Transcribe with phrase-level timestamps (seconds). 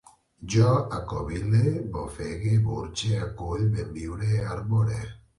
[0.51, 0.69] Jo
[0.99, 1.59] acovile,
[1.97, 4.99] bofegue, burxe, acull, benviure, arbore